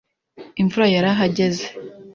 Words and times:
Imvura 0.61 0.85
yarahagaze. 0.95 1.65